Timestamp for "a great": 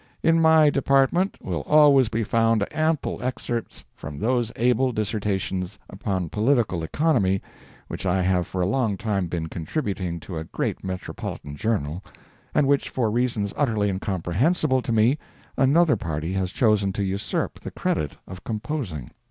10.39-10.83